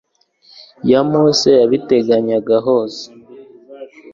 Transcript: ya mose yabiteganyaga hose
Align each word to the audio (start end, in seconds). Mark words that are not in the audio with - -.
ya 0.89 1.01
mose 1.11 1.49
yabiteganyaga 1.59 2.55
hose 2.67 3.03